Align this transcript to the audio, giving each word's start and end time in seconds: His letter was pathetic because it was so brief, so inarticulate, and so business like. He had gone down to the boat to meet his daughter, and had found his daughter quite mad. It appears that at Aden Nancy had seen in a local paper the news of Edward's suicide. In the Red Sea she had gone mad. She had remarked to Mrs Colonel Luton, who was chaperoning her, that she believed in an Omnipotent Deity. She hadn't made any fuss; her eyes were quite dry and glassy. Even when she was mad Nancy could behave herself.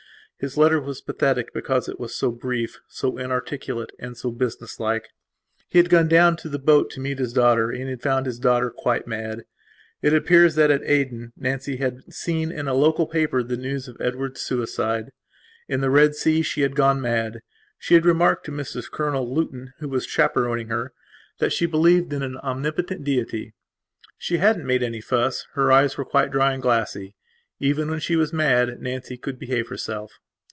His 0.43 0.57
letter 0.57 0.81
was 0.81 1.01
pathetic 1.01 1.53
because 1.53 1.87
it 1.87 1.99
was 1.99 2.15
so 2.15 2.31
brief, 2.31 2.79
so 2.87 3.15
inarticulate, 3.19 3.91
and 3.99 4.17
so 4.17 4.31
business 4.31 4.79
like. 4.79 5.07
He 5.69 5.77
had 5.77 5.87
gone 5.91 6.07
down 6.07 6.35
to 6.37 6.49
the 6.49 6.57
boat 6.57 6.89
to 6.93 6.99
meet 6.99 7.19
his 7.19 7.31
daughter, 7.31 7.69
and 7.69 7.87
had 7.87 8.01
found 8.01 8.25
his 8.25 8.39
daughter 8.39 8.71
quite 8.71 9.05
mad. 9.05 9.43
It 10.01 10.15
appears 10.15 10.55
that 10.55 10.71
at 10.71 10.81
Aden 10.83 11.33
Nancy 11.37 11.77
had 11.77 12.11
seen 12.11 12.51
in 12.51 12.67
a 12.67 12.73
local 12.73 13.05
paper 13.05 13.43
the 13.43 13.55
news 13.55 13.87
of 13.87 14.01
Edward's 14.01 14.41
suicide. 14.41 15.11
In 15.67 15.81
the 15.81 15.91
Red 15.91 16.15
Sea 16.15 16.41
she 16.41 16.61
had 16.61 16.75
gone 16.75 16.99
mad. 16.99 17.41
She 17.77 17.93
had 17.93 18.03
remarked 18.03 18.43
to 18.47 18.51
Mrs 18.51 18.89
Colonel 18.89 19.31
Luton, 19.31 19.73
who 19.77 19.89
was 19.89 20.07
chaperoning 20.07 20.69
her, 20.69 20.91
that 21.37 21.53
she 21.53 21.67
believed 21.67 22.13
in 22.13 22.23
an 22.23 22.37
Omnipotent 22.37 23.03
Deity. 23.03 23.53
She 24.17 24.37
hadn't 24.37 24.65
made 24.65 24.81
any 24.81 25.01
fuss; 25.01 25.45
her 25.53 25.71
eyes 25.71 25.99
were 25.99 26.03
quite 26.03 26.31
dry 26.31 26.53
and 26.53 26.63
glassy. 26.63 27.13
Even 27.59 27.91
when 27.91 27.99
she 27.99 28.15
was 28.15 28.33
mad 28.33 28.81
Nancy 28.81 29.17
could 29.19 29.37
behave 29.37 29.67
herself. 29.67 30.11